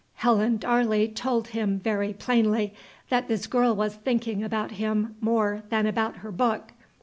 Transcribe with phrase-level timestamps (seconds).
[0.15, 2.73] Helen Darley told him very plainly
[3.09, 6.73] that this girl was thinking about him more than about her book.